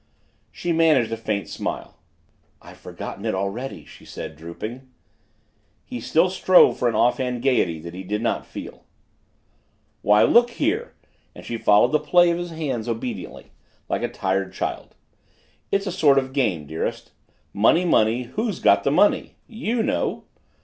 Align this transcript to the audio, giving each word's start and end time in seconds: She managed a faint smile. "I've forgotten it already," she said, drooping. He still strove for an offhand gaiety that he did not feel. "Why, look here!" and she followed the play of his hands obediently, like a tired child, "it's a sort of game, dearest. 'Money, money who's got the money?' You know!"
She 0.51 0.71
managed 0.73 1.11
a 1.11 1.15
faint 1.15 1.47
smile. 1.47 1.95
"I've 2.59 2.79
forgotten 2.79 3.23
it 3.23 3.35
already," 3.35 3.85
she 3.85 4.03
said, 4.03 4.35
drooping. 4.35 4.89
He 5.85 5.99
still 5.99 6.31
strove 6.31 6.79
for 6.79 6.87
an 6.89 6.95
offhand 6.95 7.43
gaiety 7.43 7.79
that 7.81 7.93
he 7.93 8.01
did 8.01 8.23
not 8.23 8.43
feel. 8.47 8.85
"Why, 10.01 10.23
look 10.23 10.49
here!" 10.49 10.95
and 11.35 11.45
she 11.45 11.55
followed 11.59 11.91
the 11.91 11.99
play 11.99 12.31
of 12.31 12.39
his 12.39 12.49
hands 12.49 12.89
obediently, 12.89 13.51
like 13.89 14.01
a 14.01 14.07
tired 14.09 14.53
child, 14.53 14.95
"it's 15.71 15.85
a 15.85 15.91
sort 15.91 16.17
of 16.17 16.33
game, 16.33 16.65
dearest. 16.65 17.11
'Money, 17.53 17.85
money 17.85 18.23
who's 18.23 18.59
got 18.59 18.83
the 18.83 18.89
money?' 18.89 19.35
You 19.45 19.83
know!" 19.83 20.23